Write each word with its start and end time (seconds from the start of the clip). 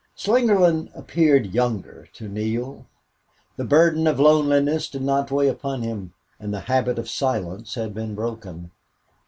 9 0.17 0.17
Slingerland 0.17 0.89
appeared 0.97 1.53
younger 1.53 2.09
to 2.13 2.27
Neale. 2.27 2.87
The 3.55 3.63
burden 3.63 4.07
of 4.07 4.19
loneliness 4.19 4.89
did 4.89 5.03
not 5.03 5.29
weigh 5.29 5.47
upon 5.47 5.83
him, 5.83 6.15
and 6.39 6.51
the 6.51 6.61
habit 6.61 6.97
of 6.97 7.07
silence 7.07 7.75
had 7.75 7.93
been 7.93 8.15
broken. 8.15 8.71